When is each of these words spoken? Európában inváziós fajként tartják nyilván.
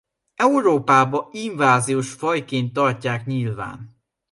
Európában 0.35 1.27
inváziós 1.31 2.11
fajként 2.13 2.73
tartják 2.73 3.25
nyilván. 3.25 3.97